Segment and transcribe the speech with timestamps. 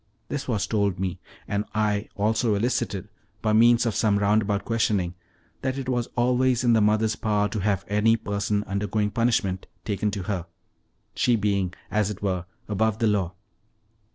[0.29, 3.07] This was told me, and I also elicited,
[3.43, 5.13] by means of some roundabout questioning,
[5.61, 9.67] that it was always in the mother's power to have any per son undergoing punishment
[9.85, 10.47] taken to her,
[11.13, 13.33] she being, as it were, above the law.